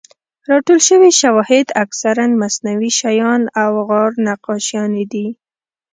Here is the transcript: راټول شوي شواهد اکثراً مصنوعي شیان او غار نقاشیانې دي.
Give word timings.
راټول 0.49 0.79
شوي 0.89 1.11
شواهد 1.21 1.67
اکثراً 1.83 2.25
مصنوعي 2.41 2.91
شیان 2.99 3.41
او 3.63 3.69
غار 3.89 4.11
نقاشیانې 4.27 5.05
دي. 5.11 5.27